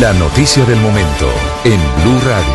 [0.00, 1.30] La noticia del momento
[1.64, 2.52] en Blue Radio.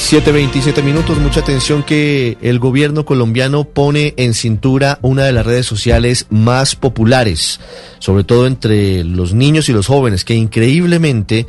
[0.00, 5.66] 7.27 minutos, mucha atención que el gobierno colombiano pone en cintura una de las redes
[5.66, 7.60] sociales más populares,
[8.00, 11.46] sobre todo entre los niños y los jóvenes, que increíblemente,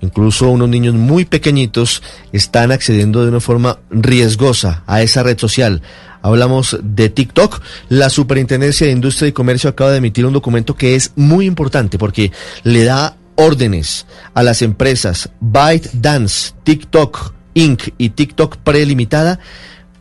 [0.00, 2.02] incluso unos niños muy pequeñitos,
[2.32, 5.80] están accediendo de una forma riesgosa a esa red social.
[6.22, 7.60] Hablamos de TikTok.
[7.88, 11.98] La Superintendencia de Industria y Comercio acaba de emitir un documento que es muy importante
[11.98, 12.32] porque
[12.64, 17.90] le da órdenes a las empresas ByteDance, TikTok, Inc.
[17.96, 19.38] y TikTok prelimitada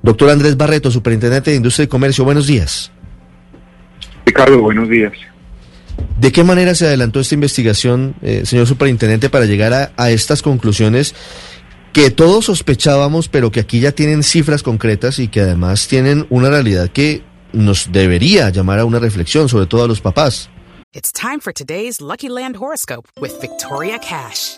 [0.01, 2.91] Doctor Andrés Barreto, Superintendente de Industria y Comercio, buenos días.
[4.25, 5.13] Ricardo, buenos días.
[6.17, 10.41] ¿De qué manera se adelantó esta investigación, eh, señor Superintendente, para llegar a, a estas
[10.41, 11.15] conclusiones
[11.93, 16.49] que todos sospechábamos, pero que aquí ya tienen cifras concretas y que además tienen una
[16.49, 20.49] realidad que nos debería llamar a una reflexión, sobre todo a los papás?
[20.93, 24.57] It's time for today's Lucky Land horoscope with Victoria Cash.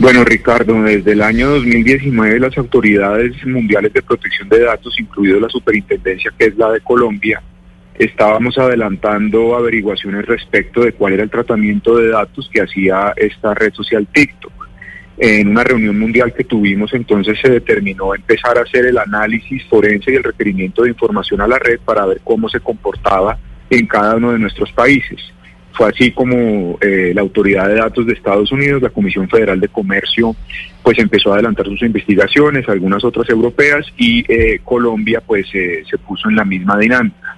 [0.00, 5.50] Bueno, Ricardo, desde el año 2019 las autoridades mundiales de protección de datos, incluido la
[5.50, 7.42] superintendencia que es la de Colombia,
[7.98, 13.74] estábamos adelantando averiguaciones respecto de cuál era el tratamiento de datos que hacía esta red
[13.74, 14.68] social TikTok.
[15.18, 20.12] En una reunión mundial que tuvimos entonces se determinó empezar a hacer el análisis forense
[20.12, 23.38] y el requerimiento de información a la red para ver cómo se comportaba
[23.68, 25.20] en cada uno de nuestros países.
[25.80, 29.68] Fue así como eh, la Autoridad de Datos de Estados Unidos, la Comisión Federal de
[29.68, 30.36] Comercio,
[30.82, 35.96] pues empezó a adelantar sus investigaciones, algunas otras europeas, y eh, Colombia pues eh, se
[35.96, 37.34] puso en la misma dinámica.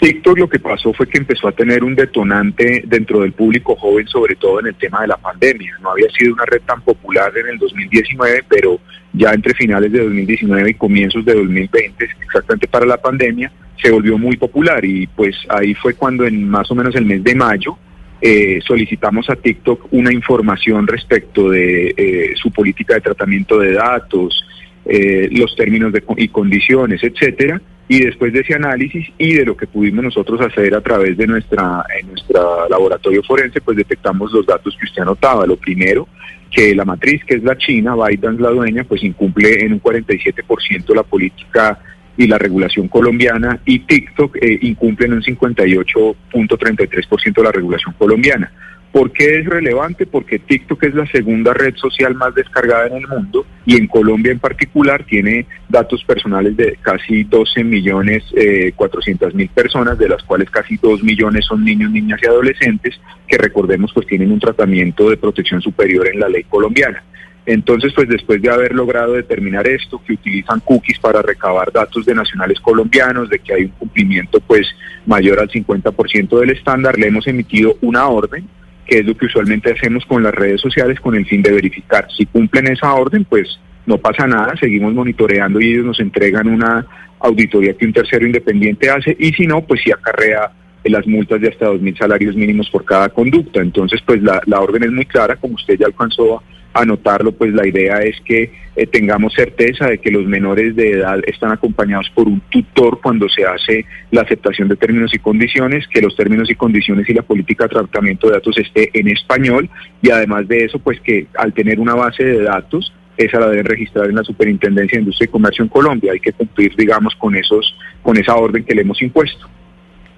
[0.00, 4.08] TikTok lo que pasó fue que empezó a tener un detonante dentro del público joven,
[4.08, 5.76] sobre todo en el tema de la pandemia.
[5.82, 8.80] No había sido una red tan popular en el 2019, pero
[9.12, 14.18] ya entre finales de 2019 y comienzos de 2020, exactamente para la pandemia, se volvió
[14.18, 17.76] muy popular y pues ahí fue cuando en más o menos el mes de mayo
[18.20, 24.42] eh, solicitamos a TikTok una información respecto de eh, su política de tratamiento de datos,
[24.86, 29.56] eh, los términos de, y condiciones, etcétera, y después de ese análisis y de lo
[29.56, 34.46] que pudimos nosotros hacer a través de nuestra en nuestra laboratorio forense, pues detectamos los
[34.46, 35.46] datos que usted anotaba.
[35.46, 36.08] Lo primero,
[36.50, 40.94] que la matriz, que es la China, ByteDance la dueña, pues incumple en un 47%
[40.94, 41.78] la política
[42.16, 48.50] y la regulación colombiana y TikTok eh, incumple en un 58.33% la regulación colombiana.
[48.96, 50.06] ¿Por qué es relevante?
[50.06, 54.32] Porque TikTok es la segunda red social más descargada en el mundo y en Colombia
[54.32, 60.22] en particular tiene datos personales de casi 12 millones eh, 400 mil personas, de las
[60.22, 62.98] cuales casi 2 millones son niños, niñas y adolescentes,
[63.28, 67.04] que recordemos pues tienen un tratamiento de protección superior en la ley colombiana.
[67.46, 72.14] Entonces, pues después de haber logrado determinar esto, que utilizan cookies para recabar datos de
[72.14, 74.66] nacionales colombianos, de que hay un cumplimiento pues
[75.06, 78.48] mayor al 50% del estándar, le hemos emitido una orden,
[78.84, 82.08] que es lo que usualmente hacemos con las redes sociales con el fin de verificar.
[82.16, 86.84] Si cumplen esa orden, pues no pasa nada, seguimos monitoreando y ellos nos entregan una
[87.20, 90.50] auditoría que un tercero independiente hace y si no, pues si acarrea
[90.84, 93.60] las multas de hasta dos mil salarios mínimos por cada conducta.
[93.60, 96.42] Entonces, pues la, la orden es muy clara, como usted ya alcanzó a
[96.80, 101.18] anotarlo, pues la idea es que eh, tengamos certeza de que los menores de edad
[101.26, 106.02] están acompañados por un tutor cuando se hace la aceptación de términos y condiciones, que
[106.02, 109.68] los términos y condiciones y la política de tratamiento de datos esté en español
[110.02, 113.64] y además de eso, pues que al tener una base de datos, esa la deben
[113.64, 116.12] registrar en la Superintendencia de Industria y Comercio en Colombia.
[116.12, 119.48] Hay que cumplir, digamos, con esos, con esa orden que le hemos impuesto.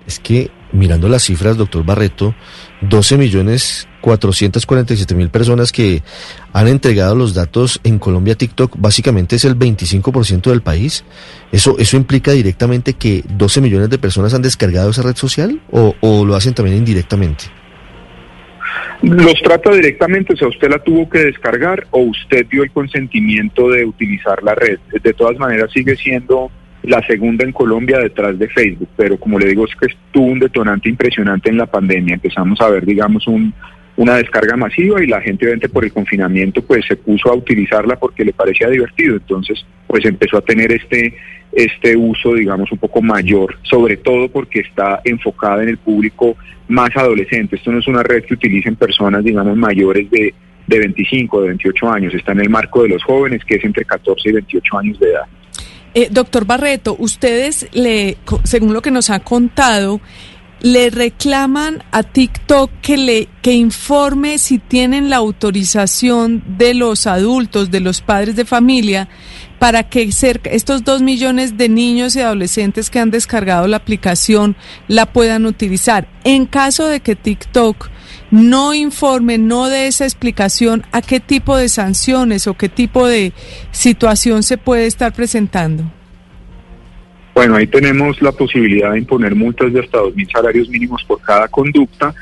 [0.07, 2.35] Es que mirando las cifras, doctor Barreto,
[2.81, 6.03] 12 millones 447 mil personas que
[6.53, 11.05] han entregado los datos en Colombia TikTok, básicamente es el 25% del país.
[11.53, 15.95] ¿Eso, ¿Eso implica directamente que 12 millones de personas han descargado esa red social o,
[16.01, 17.45] o lo hacen también indirectamente?
[19.03, 23.69] Los trata directamente, o sea, usted la tuvo que descargar o usted dio el consentimiento
[23.71, 24.79] de utilizar la red.
[25.03, 26.51] De todas maneras, sigue siendo
[26.83, 30.39] la segunda en Colombia detrás de Facebook, pero como le digo, es que estuvo un
[30.39, 32.15] detonante impresionante en la pandemia.
[32.15, 33.53] Empezamos a ver, digamos, un,
[33.97, 37.97] una descarga masiva y la gente, obviamente, por el confinamiento, pues se puso a utilizarla
[37.97, 39.17] porque le parecía divertido.
[39.17, 41.15] Entonces, pues empezó a tener este,
[41.53, 46.37] este uso, digamos, un poco mayor, sobre todo porque está enfocada en el público
[46.69, 47.57] más adolescente.
[47.57, 50.33] Esto no es una red que utilicen personas, digamos, mayores de,
[50.69, 52.15] de 25, de 28 años.
[52.15, 55.11] Está en el marco de los jóvenes, que es entre 14 y 28 años de
[55.11, 55.27] edad.
[55.95, 60.01] Eh, doctor Barreto, ustedes, le, según lo que nos ha contado,
[60.61, 67.71] le reclaman a TikTok que le que informe si tienen la autorización de los adultos,
[67.71, 69.09] de los padres de familia,
[69.59, 74.57] para que cerca, estos dos millones de niños y adolescentes que han descargado la aplicación
[74.87, 76.09] la puedan utilizar.
[76.25, 77.89] En caso de que TikTok
[78.31, 83.33] no informe, no dé esa explicación, ¿a qué tipo de sanciones o qué tipo de
[83.73, 85.91] situación se puede estar presentando?
[87.39, 91.21] Bueno, ahí tenemos la posibilidad de imponer multas de hasta dos mil salarios mínimos por
[91.21, 92.13] cada conducta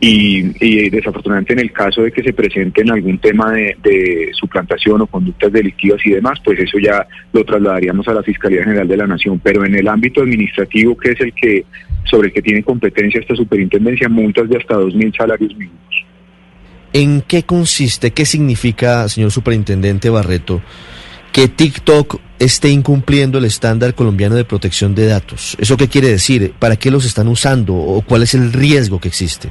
[0.00, 5.52] y, desafortunadamente en el caso de que se presenten algún tema de, suplantación o conductas
[5.52, 9.38] delictivas y demás, pues eso ya lo trasladaríamos a la Fiscalía General de la Nación.
[9.44, 11.66] Pero en el ámbito administrativo, que es el que
[12.04, 16.06] sobre el que tiene competencia esta superintendencia, multas de hasta dos mil salarios mínimos.
[16.94, 20.62] ¿En qué consiste, qué significa, señor superintendente Barreto,
[21.32, 25.56] que TikTok esté incumpliendo el estándar colombiano de protección de datos.
[25.58, 26.52] ¿Eso qué quiere decir?
[26.58, 29.50] ¿Para qué los están usando o cuál es el riesgo que existe?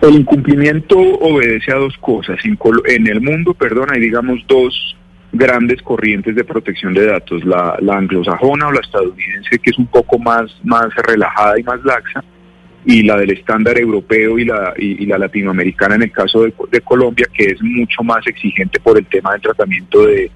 [0.00, 2.38] El incumplimiento obedece a dos cosas.
[2.86, 4.96] En el mundo, perdón, hay digamos dos
[5.32, 10.18] grandes corrientes de protección de datos, la, anglosajona o la estadounidense, que es un poco
[10.18, 12.24] más, más relajada y más laxa,
[12.88, 16.80] y la del estándar europeo y la, y, la latinoamericana en el caso de, de,
[16.80, 20.30] Colombia, que es mucho más exigente por el tema del tratamiento de,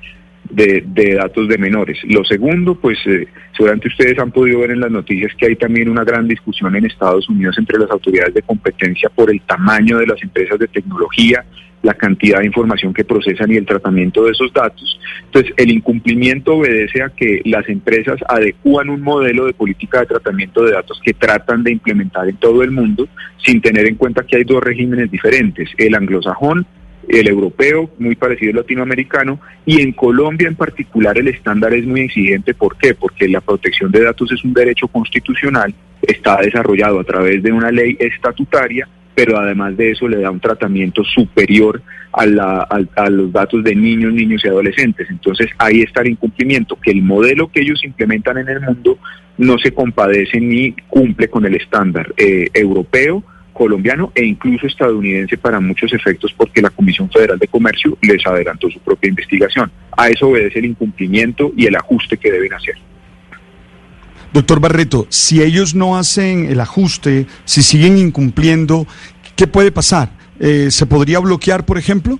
[0.53, 1.99] de, datos de menores.
[2.05, 3.27] Lo segundo, pues eh,
[3.57, 6.87] seguramente ustedes han podido ver en las noticias que hay también una gran discusión en
[6.87, 11.45] Estados Unidos entre las autoridades de competencia por el tamaño de las empresas de tecnología,
[11.83, 14.99] la cantidad de información que procesan y el tratamiento de esos datos.
[15.25, 20.65] Entonces, el incumplimiento obedece a que las empresas adecúan un modelo de política de tratamiento
[20.65, 23.09] de datos que tratan de implementar en todo el mundo
[23.45, 26.67] sin tener en cuenta que hay dos regímenes diferentes, el anglosajón
[27.09, 32.03] el europeo, muy parecido al latinoamericano, y en Colombia en particular el estándar es muy
[32.03, 32.55] exigente.
[32.55, 32.95] ¿Por qué?
[32.95, 37.71] Porque la protección de datos es un derecho constitucional, está desarrollado a través de una
[37.71, 41.83] ley estatutaria, pero además de eso le da un tratamiento superior
[42.13, 42.67] a,
[42.97, 45.09] a, los datos de niños, niños y adolescentes.
[45.11, 48.99] Entonces ahí está el incumplimiento, que el modelo que ellos implementan en el mundo
[49.39, 55.61] no se compadece ni cumple con el estándar eh, europeo colombiano e incluso estadounidense para
[55.61, 59.71] muchos efectos porque la Comisión Federal de Comercio les adelantó su propia investigación.
[59.97, 62.77] A eso obedece el incumplimiento y el ajuste que deben hacer.
[64.33, 68.87] Doctor Barreto, si ellos no hacen el ajuste, si siguen incumpliendo,
[69.37, 70.11] ¿qué puede pasar?
[70.41, 72.19] Eh, ¿Se podría bloquear, por ejemplo?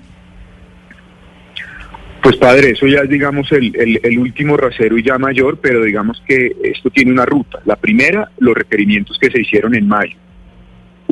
[2.23, 6.23] Pues padre, eso ya es digamos el, el, último rasero y ya mayor, pero digamos
[6.25, 7.59] que esto tiene una ruta.
[7.65, 10.17] La primera, los requerimientos que se hicieron en mayo.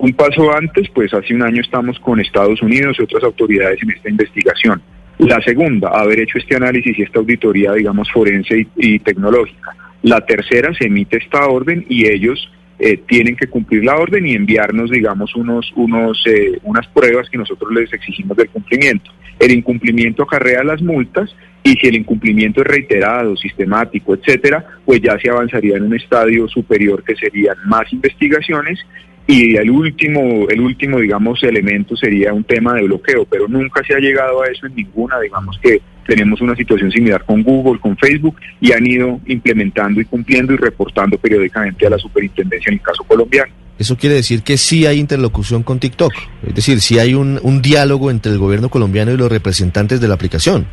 [0.01, 3.91] Un paso antes, pues hace un año estamos con Estados Unidos y otras autoridades en
[3.91, 4.81] esta investigación.
[5.19, 9.77] La segunda, haber hecho este análisis y esta auditoría, digamos, forense y, tecnológica.
[10.03, 14.33] La tercera, se emite esta orden y ellos eh, tienen que cumplir la orden y
[14.33, 19.11] enviarnos, digamos, unos, unos, eh, unas pruebas que nosotros les exigimos del cumplimiento.
[19.39, 21.29] El incumplimiento acarrea las multas
[21.63, 26.49] y si el incumplimiento es reiterado, sistemático, etcétera, pues ya se avanzaría en un estadio
[26.49, 28.81] superior que serían más investigaciones
[29.31, 33.95] y el último, el último, digamos, elemento sería un tema de bloqueo, pero nunca se
[33.95, 37.97] ha llegado a eso en ninguna, digamos que tenemos una situación similar con Google, con
[37.97, 42.83] Facebook, y han ido implementando y cumpliendo y reportando periódicamente a la superintendencia en el
[42.83, 43.53] caso colombiano.
[43.79, 46.13] Eso quiere decir que sí hay interlocución con TikTok,
[46.49, 50.09] es decir, sí hay un, un diálogo entre el gobierno colombiano y los representantes de
[50.09, 50.67] la aplicación.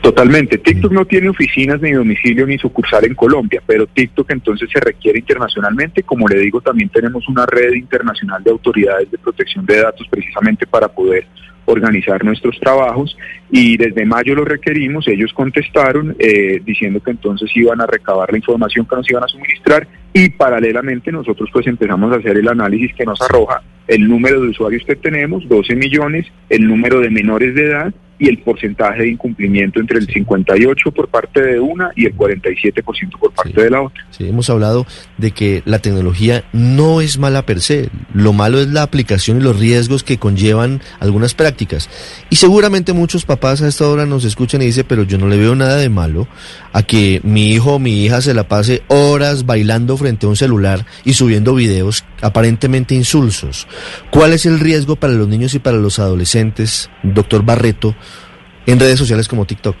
[0.00, 0.58] Totalmente.
[0.58, 5.18] TikTok no tiene oficinas ni domicilio ni sucursal en Colombia, pero TikTok entonces se requiere
[5.18, 6.02] internacionalmente.
[6.02, 10.66] Como le digo, también tenemos una red internacional de autoridades de protección de datos precisamente
[10.66, 11.26] para poder
[11.66, 13.16] organizar nuestros trabajos
[13.50, 18.38] y desde mayo lo requerimos, ellos contestaron eh, diciendo que entonces iban a recabar la
[18.38, 22.92] información que nos iban a suministrar y paralelamente nosotros pues empezamos a hacer el análisis
[22.94, 27.54] que nos arroja el número de usuarios que tenemos, 12 millones, el número de menores
[27.54, 32.04] de edad y el porcentaje de incumplimiento entre el 58 por parte de una y
[32.04, 34.06] el 47% por parte de la otra.
[34.10, 34.86] Sí, hemos hablado
[35.16, 39.42] de que la tecnología no es mala per se, lo malo es la aplicación y
[39.42, 41.88] los riesgos que conllevan algunas prácticas.
[42.28, 45.38] Y seguramente muchos papás a esta hora nos escuchan y dicen, pero yo no le
[45.38, 46.28] veo nada de malo
[46.74, 50.36] a que mi hijo o mi hija se la pase horas bailando frente a un
[50.36, 53.66] celular y subiendo videos aparentemente insulsos.
[54.10, 57.96] ¿Cuál es el riesgo para los niños y para los adolescentes, doctor Barreto,
[58.72, 59.76] en redes sociales como TikTok?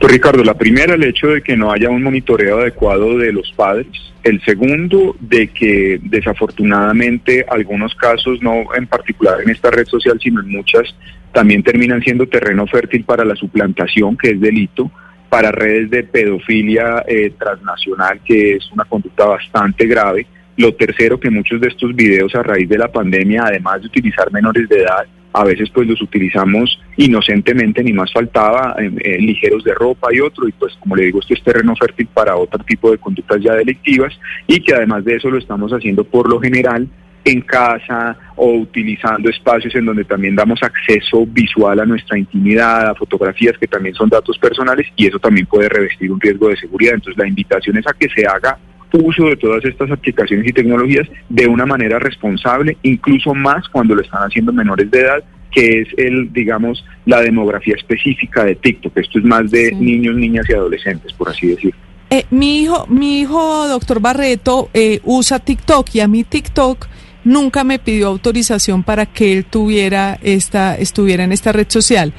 [0.00, 3.52] Pues Ricardo, la primera, el hecho de que no haya un monitoreo adecuado de los
[3.52, 3.86] padres.
[4.22, 10.40] El segundo, de que desafortunadamente algunos casos, no en particular en esta red social, sino
[10.40, 10.94] en muchas,
[11.32, 14.90] también terminan siendo terreno fértil para la suplantación, que es delito,
[15.28, 20.26] para redes de pedofilia eh, transnacional, que es una conducta bastante grave.
[20.56, 24.30] Lo tercero, que muchos de estos videos a raíz de la pandemia, además de utilizar
[24.32, 29.74] menores de edad, a veces pues los utilizamos inocentemente, ni más faltaba, eh, ligeros de
[29.74, 32.90] ropa y otro, y pues como le digo, esto es terreno fértil para otro tipo
[32.90, 36.88] de conductas ya delictivas, y que además de eso lo estamos haciendo por lo general
[37.24, 42.94] en casa o utilizando espacios en donde también damos acceso visual a nuestra intimidad, a
[42.94, 46.94] fotografías que también son datos personales y eso también puede revestir un riesgo de seguridad.
[46.94, 48.58] Entonces la invitación es a que se haga
[48.98, 54.02] uso de todas estas aplicaciones y tecnologías de una manera responsable, incluso más cuando lo
[54.02, 58.96] están haciendo menores de edad, que es el, digamos, la demografía específica de TikTok.
[58.96, 61.78] Esto es más de niños, niñas y adolescentes, por así decirlo.
[62.10, 66.86] Eh, mi hijo, mi hijo, doctor Barreto, eh, usa TikTok y a mí TikTok
[67.24, 72.12] nunca me pidió autorización para que él tuviera esta, estuviera en esta red social.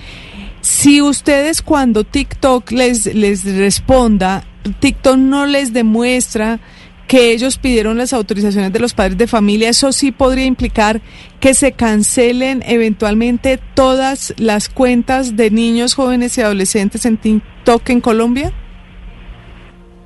[0.61, 6.59] Si ustedes cuando TikTok les, les responda, TikTok no les demuestra
[7.07, 11.01] que ellos pidieron las autorizaciones de los padres de familia, eso sí podría implicar
[11.39, 18.01] que se cancelen eventualmente todas las cuentas de niños, jóvenes y adolescentes en TikTok en
[18.01, 18.51] Colombia?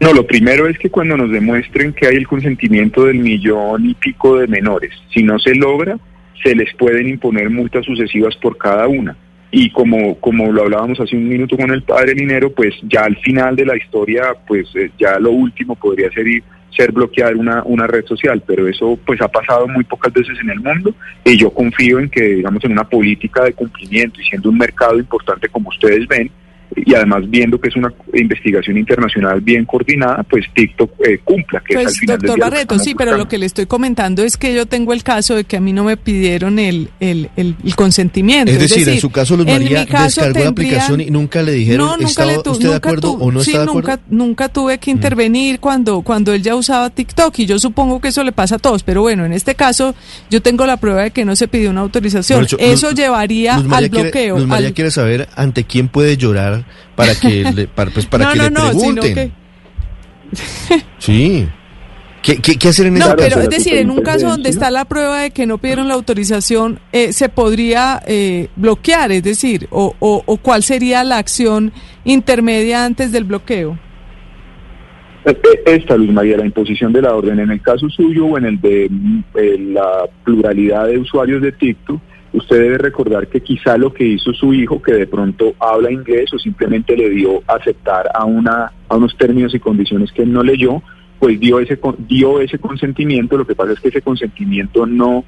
[0.01, 3.93] No, lo primero es que cuando nos demuestren que hay el consentimiento del millón y
[3.93, 5.97] pico de menores, si no se logra,
[6.43, 9.15] se les pueden imponer multas sucesivas por cada una
[9.51, 13.17] y como, como lo hablábamos hace un minuto con el padre Linero, pues ya al
[13.17, 16.27] final de la historia, pues eh, ya lo último podría ser
[16.69, 20.51] ser bloquear una, una red social, pero eso pues ha pasado muy pocas veces en
[20.51, 20.93] el mundo.
[21.25, 24.97] Y yo confío en que, digamos, en una política de cumplimiento y siendo un mercado
[24.97, 26.29] importante como ustedes ven,
[26.75, 31.61] y además viendo que es una investigación internacional bien coordinada, pues TikTok eh, cumpla.
[31.65, 34.37] Que pues, es al final doctor Barreto, sí, pero lo que le estoy comentando es
[34.37, 37.55] que yo tengo el caso de que a mí no me pidieron el, el, el,
[37.75, 38.51] consentimiento.
[38.51, 41.97] Es, decir, en su caso, Luz María descargó la aplicación y nunca le dijeron, no,
[41.97, 43.89] nunca le ¿usted de acuerdo o no sí, está de acuerdo?
[43.89, 44.95] Nunca, nunca tuve que mm.
[44.95, 48.59] intervenir cuando, cuando él ya usaba TikTok y yo supongo que eso le pasa a
[48.59, 49.95] todos, pero bueno, en este caso
[50.29, 52.45] yo tengo la prueba de que no se pidió una autorización.
[52.59, 54.37] eso llevaría al bloqueo.
[54.37, 56.58] Luz María quiere saber ante quién puede llorar
[56.95, 59.33] para que le, para, pues, para que le pregunten.
[60.99, 61.47] sí.
[62.21, 65.21] ¿Qué, qué, hacer en No, pero es decir, en un caso donde está la prueba
[65.21, 70.21] de que no pidieron la autorización, eh, se podría eh, bloquear, es decir, o, o,
[70.25, 71.71] o, cuál sería la acción
[72.03, 73.79] intermedia antes del bloqueo.
[75.25, 78.45] Eh, esta, Luz María, la imposición de la orden, en el caso suyo o en
[78.45, 78.89] el de
[79.59, 82.01] la pluralidad de usuarios de TikTok,
[82.33, 86.33] usted debe recordar que quizá lo que hizo su hijo, que de pronto habla inglés
[86.33, 90.43] o simplemente le dio aceptar a, una, a unos términos y condiciones que él no
[90.43, 90.81] leyó,
[91.19, 93.37] pues dio ese, dio ese consentimiento.
[93.37, 95.25] Lo que pasa es que ese consentimiento no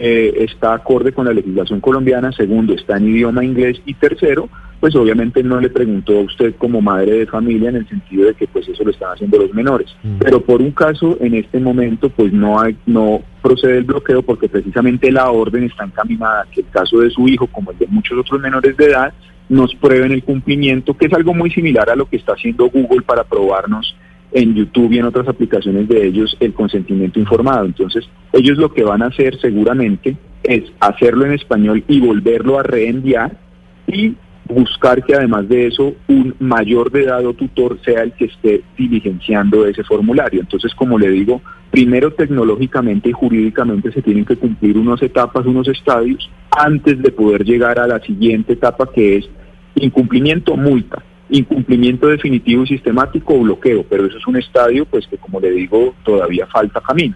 [0.00, 2.32] eh, está acorde con la legislación colombiana.
[2.32, 3.80] Segundo, está en idioma inglés.
[3.84, 4.48] Y tercero,
[4.82, 8.34] pues obviamente no le preguntó a usted como madre de familia en el sentido de
[8.34, 9.86] que pues eso lo están haciendo los menores.
[10.02, 10.16] Mm.
[10.18, 14.48] Pero por un caso en este momento pues no hay, no procede el bloqueo porque
[14.48, 17.86] precisamente la orden está encaminada a que el caso de su hijo como el de
[17.86, 19.14] muchos otros menores de edad
[19.48, 23.02] nos prueben el cumplimiento, que es algo muy similar a lo que está haciendo Google
[23.02, 23.94] para probarnos
[24.32, 27.66] en YouTube y en otras aplicaciones de ellos el consentimiento informado.
[27.66, 32.64] Entonces, ellos lo que van a hacer seguramente es hacerlo en español y volverlo a
[32.64, 33.38] reenviar
[33.86, 34.16] y
[34.52, 38.62] buscar que además de eso un mayor de edad o tutor sea el que esté
[38.76, 40.40] diligenciando ese formulario.
[40.40, 41.40] Entonces, como le digo,
[41.70, 47.44] primero tecnológicamente y jurídicamente se tienen que cumplir unas etapas, unos estadios, antes de poder
[47.44, 49.28] llegar a la siguiente etapa que es
[49.74, 55.16] incumplimiento, multa, incumplimiento definitivo y sistemático o bloqueo, pero eso es un estadio pues que
[55.16, 57.14] como le digo todavía falta camino.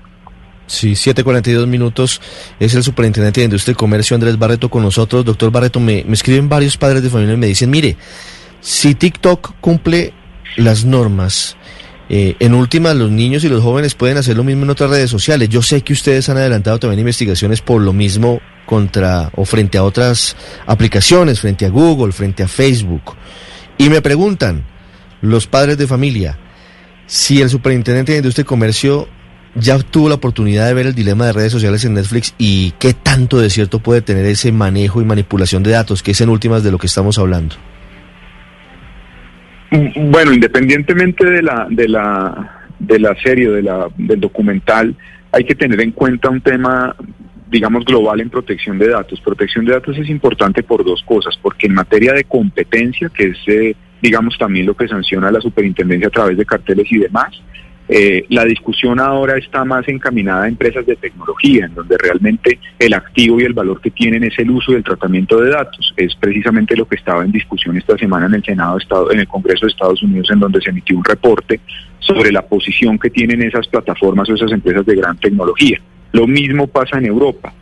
[0.66, 2.20] Sí, 7.42 minutos.
[2.58, 5.24] Es el superintendente de Industria y Comercio, Andrés Barreto, con nosotros.
[5.24, 7.96] Doctor Barreto, me, me escriben varios padres de familia y me dicen, mire,
[8.60, 10.12] si TikTok cumple
[10.56, 11.56] las normas,
[12.08, 15.10] eh, en última los niños y los jóvenes pueden hacer lo mismo en otras redes
[15.10, 15.48] sociales.
[15.48, 19.84] Yo sé que ustedes han adelantado también investigaciones por lo mismo contra o frente a
[19.84, 23.16] otras aplicaciones, frente a Google, frente a Facebook.
[23.78, 24.64] Y me preguntan
[25.20, 26.38] los padres de familia
[27.06, 29.08] si el superintendente de Industria y Comercio
[29.58, 32.92] ya tuvo la oportunidad de ver el dilema de redes sociales en Netflix y qué
[32.92, 36.62] tanto de cierto puede tener ese manejo y manipulación de datos, que es en últimas
[36.62, 37.56] de lo que estamos hablando.
[39.70, 44.94] Mm, Bueno, independientemente de la de la de la serie, de la del documental,
[45.32, 46.94] hay que tener en cuenta un tema
[47.50, 49.20] digamos global en protección de datos.
[49.20, 53.38] Protección de datos es importante por dos cosas, porque en materia de competencia, que es
[53.46, 57.30] eh, digamos también lo que sanciona la superintendencia a través de carteles y demás,
[57.88, 62.94] eh, la discusión ahora está más encaminada a empresas de tecnología, en donde realmente el
[62.94, 65.94] activo y el valor que tienen es el uso y el tratamiento de datos.
[65.96, 69.28] Es precisamente lo que estaba en discusión esta semana en el Senado, Estado, en el
[69.28, 71.60] Congreso de Estados Unidos, en donde se emitió un reporte
[72.00, 75.80] sobre la posición que tienen esas plataformas o esas empresas de gran tecnología.
[76.12, 77.52] Lo mismo pasa en Europa.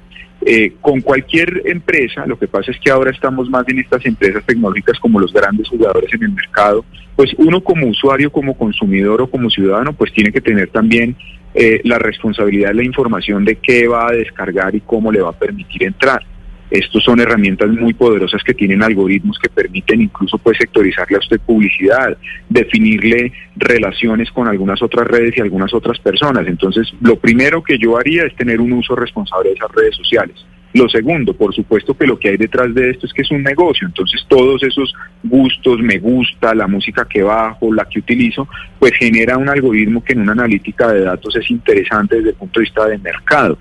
[0.46, 4.44] Eh, con cualquier empresa, lo que pasa es que ahora estamos más en estas empresas
[4.44, 6.84] tecnológicas como los grandes jugadores en el mercado,
[7.16, 11.16] pues uno como usuario, como consumidor o como ciudadano, pues tiene que tener también
[11.54, 15.30] eh, la responsabilidad de la información de qué va a descargar y cómo le va
[15.30, 16.22] a permitir entrar.
[16.70, 21.40] Estos son herramientas muy poderosas que tienen algoritmos que permiten incluso pues sectorizarle a usted
[21.40, 22.16] publicidad,
[22.48, 26.46] definirle relaciones con algunas otras redes y algunas otras personas.
[26.46, 30.44] Entonces, lo primero que yo haría es tener un uso responsable de esas redes sociales.
[30.74, 33.44] Lo segundo, por supuesto que lo que hay detrás de esto es que es un
[33.44, 38.48] negocio, entonces todos esos gustos, me gusta, la música que bajo, la que utilizo,
[38.80, 42.58] pues genera un algoritmo que en una analítica de datos es interesante desde el punto
[42.58, 43.56] de vista de mercado.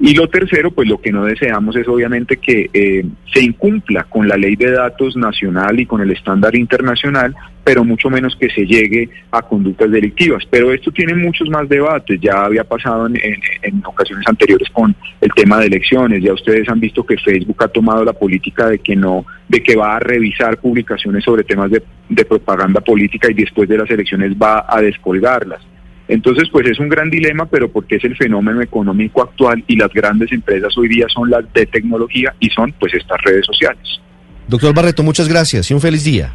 [0.00, 4.28] Y lo tercero, pues lo que no deseamos es obviamente que eh, se incumpla con
[4.28, 7.34] la ley de datos nacional y con el estándar internacional,
[7.64, 10.44] pero mucho menos que se llegue a conductas delictivas.
[10.48, 14.94] Pero esto tiene muchos más debates, ya había pasado en, en- en ocasiones anteriores con
[15.20, 18.78] el tema de elecciones, ya ustedes han visto que Facebook ha tomado la política de
[18.78, 23.34] que no, de que va a revisar publicaciones sobre temas de, de propaganda política y
[23.34, 25.60] después de las elecciones va a descolgarlas.
[26.08, 29.92] Entonces, pues es un gran dilema, pero porque es el fenómeno económico actual y las
[29.92, 34.00] grandes empresas hoy día son las de tecnología y son pues estas redes sociales.
[34.48, 36.34] Doctor Barreto, muchas gracias y un feliz día.